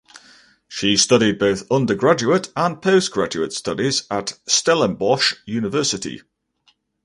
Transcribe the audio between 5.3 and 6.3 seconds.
University.